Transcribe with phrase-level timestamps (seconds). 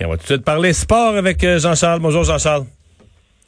[0.00, 2.00] Et on va tout de suite parler sport avec euh, Jean-Charles.
[2.00, 2.64] Bonjour Jean-Charles.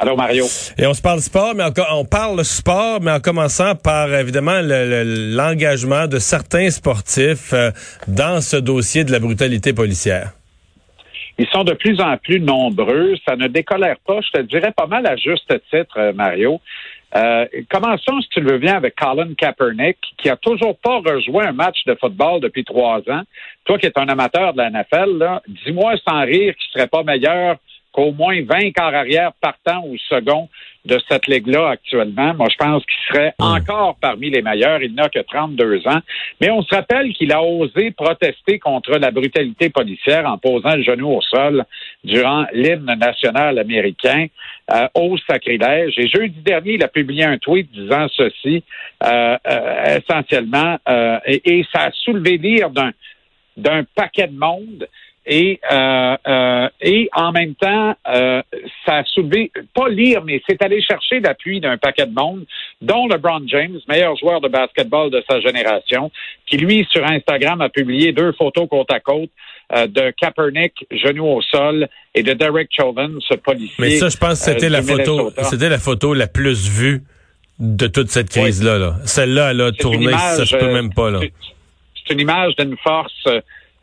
[0.00, 0.47] Allô Mario.
[0.78, 6.06] Et on se parle sport, mais on, parle sport, mais en commençant par évidemment l'engagement
[6.06, 7.71] de certains sportifs euh,
[8.08, 10.32] dans ce dossier de la brutalité policière.
[11.38, 13.14] Ils sont de plus en plus nombreux.
[13.29, 16.61] Ça ne décolère pas, je te dirais pas mal à juste titre, euh, Mario.
[17.16, 21.48] Euh, commençons, si tu le veux bien, avec Colin Kaepernick, qui a toujours pas rejoint
[21.48, 23.22] un match de football depuis trois ans.
[23.64, 27.57] Toi qui es un amateur de la NFL, dis-moi sans rire qu'il serait pas meilleur
[27.93, 30.49] qu'au moins 20 quarts arrière partant au second
[30.84, 32.34] de cette ligue-là actuellement.
[32.34, 34.83] Moi, je pense qu'il serait encore parmi les meilleurs.
[34.83, 36.01] Il n'a que 32 ans.
[36.41, 40.83] Mais on se rappelle qu'il a osé protester contre la brutalité policière en posant le
[40.83, 41.65] genou au sol
[42.02, 44.27] durant l'hymne national américain
[44.73, 45.95] euh, au sacrilège.
[45.98, 48.62] Et jeudi dernier, il a publié un tweet disant ceci,
[49.05, 50.79] euh, euh, essentiellement,
[51.27, 52.93] et, et, ça a soulevé l'ire d'un
[53.57, 54.88] d'un paquet de monde.
[55.33, 58.43] Et, euh, euh, et en même temps, euh,
[58.84, 62.45] ça a soulevé, pas lire, mais c'est aller chercher l'appui d'un paquet de monde,
[62.82, 66.10] dont LeBron James, meilleur joueur de basketball de sa génération,
[66.46, 69.30] qui lui, sur Instagram, a publié deux photos côte à côte
[69.72, 73.77] de Kaepernick, genou au sol, et de Derek Chauvin, ce policier.
[73.78, 77.05] Mais ça, je pense que c'était la photo, c'était la photo la plus vue
[77.60, 78.78] de toute cette crise-là.
[78.78, 78.96] Là.
[79.05, 81.08] Celle-là, elle a tourné, ça je peux même pas.
[81.08, 81.20] Là.
[81.94, 83.28] C'est une image d'une force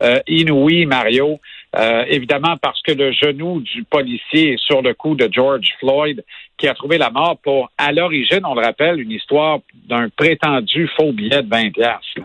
[0.02, 1.40] euh, inouï, Mario.
[1.76, 6.24] Euh, évidemment parce que le genou du policier est sur le cou de George Floyd,
[6.56, 10.88] qui a trouvé la mort pour, à l'origine, on le rappelle, une histoire d'un prétendu
[10.96, 12.20] faux billet de 20 piastres.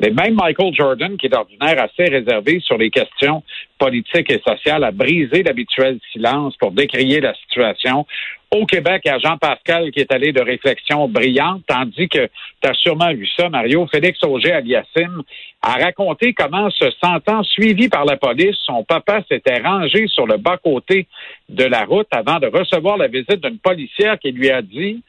[0.00, 3.44] Mais même Michael Jordan, qui est d'ordinaire assez réservé sur les questions
[3.78, 8.06] politiques et sociales, a brisé l'habituel silence pour décrier la situation.
[8.52, 12.26] Au Québec, à Jean Pascal qui est allé de réflexion brillante, tandis que
[12.60, 15.22] tu as sûrement vu ça, Mario, Félix Auger aliassime
[15.62, 20.36] a raconté comment, se sentant suivi par la police, son papa s'était rangé sur le
[20.36, 21.06] bas-côté
[21.48, 25.00] de la route avant de recevoir la visite d'une policière qui lui a dit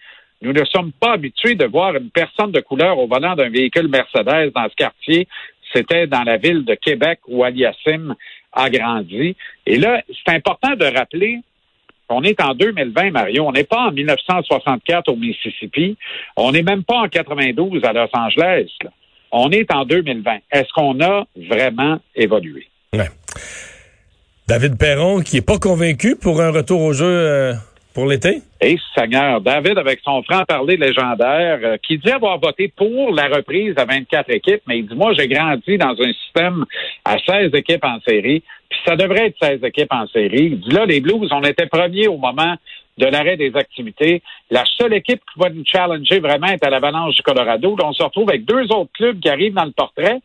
[0.44, 3.88] nous ne sommes pas habitués de voir une personne de couleur au volant d'un véhicule
[3.88, 5.28] Mercedes dans ce quartier.
[5.74, 8.16] C'était dans la ville de Québec où Aliassim
[8.52, 9.36] a grandi.
[9.66, 11.40] Et là, c'est important de rappeler
[12.12, 13.46] qu'on est en 2020, Mario.
[13.48, 15.98] On n'est pas en 1964 au Mississippi.
[16.36, 18.68] On n'est même pas en 92 à Los Angeles.
[19.32, 20.40] On est en 2020.
[20.52, 22.68] Est-ce qu'on a vraiment évolué?
[24.48, 27.54] David Perron, qui n'est pas convaincu pour un retour au jeu euh,
[27.94, 28.42] pour l'été?
[28.62, 33.74] Eh, Seigneur, David, avec son franc-parler légendaire, euh, qui dit avoir voté pour la reprise
[33.78, 36.66] à 24 équipes, mais il dit, moi, j'ai grandi dans un système
[37.06, 40.52] à 16 équipes en série, puis ça devrait être 16 équipes en série.
[40.52, 42.56] Il dit, là, les Blues, on était premiers au moment
[42.98, 44.22] de l'arrêt des activités.
[44.50, 47.76] La seule équipe qui va nous challenger vraiment est à l'Avalanche du Colorado.
[47.76, 50.20] Là, on se retrouve avec deux autres clubs qui arrivent dans le portrait,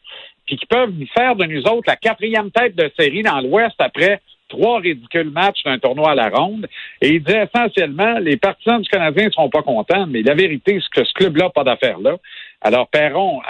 [0.46, 4.20] puis qui peuvent faire de nous autres la quatrième tête de série dans l'Ouest après
[4.48, 6.66] trois ridicules matchs d'un tournoi à la ronde.
[7.00, 10.80] Et il dit essentiellement, les partisans du Canadien ne seront pas contents, mais la vérité,
[10.80, 12.16] c'est que ce club-là n'a pas d'affaires là.
[12.62, 13.40] Alors, Perron,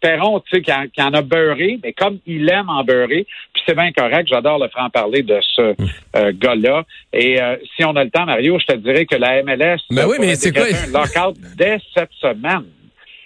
[0.00, 3.74] Perron, tu sais, qui, en a beurré, mais comme il aime en beurrer, puis c'est
[3.74, 5.74] bien correct, j'adore le franc-parler de ce
[6.16, 6.84] euh, gars-là.
[7.12, 10.04] Et euh, si on a le temps, Mario, je te dirais que la MLS mais
[10.04, 10.64] oui, mais c'est quoi?
[10.64, 12.64] un lockout dès cette semaine.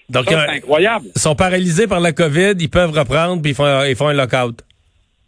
[0.09, 1.07] Donc, c'est incroyable.
[1.15, 4.15] Ils sont paralysés par la COVID, ils peuvent reprendre, puis ils font, ils font un
[4.15, 4.57] lockout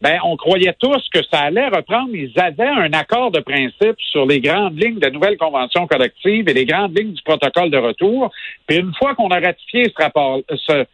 [0.00, 2.10] ben, on croyait tous que ça allait reprendre.
[2.14, 6.54] Ils avaient un accord de principe sur les grandes lignes de nouvelles conventions collectives et
[6.54, 8.32] les grandes lignes du protocole de retour.
[8.66, 10.84] Puis une fois qu'on a ratifié ce rapport, ce,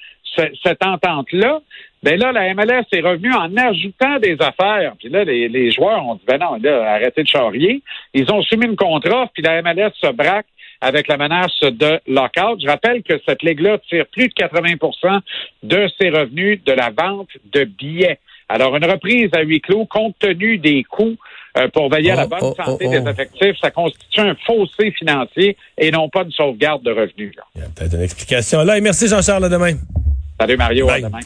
[0.62, 1.60] cette entente-là,
[2.02, 4.94] ben là, la MLS est revenue en ajoutant des affaires.
[4.98, 7.82] Puis là, les, joueurs ont dit, ben non, là, arrêtez de charrier.
[8.14, 10.46] Ils ont soumis une contre puis la MLS se braque
[10.80, 12.60] avec la menace de lockout.
[12.60, 15.20] Je rappelle que cette ligue-là tire plus de 80%
[15.62, 18.18] de ses revenus de la vente de billets.
[18.48, 21.16] Alors, une reprise à huis clos, compte tenu des coûts
[21.58, 24.36] euh, pour veiller à la oh, bonne oh, santé oh, des effectifs, ça constitue un
[24.46, 27.34] fossé financier et non pas une sauvegarde de revenus.
[27.54, 28.78] Il y a peut-être une explication là.
[28.78, 29.74] Et merci Jean-Charles, à demain.
[30.38, 31.18] Salut Mario, à demain.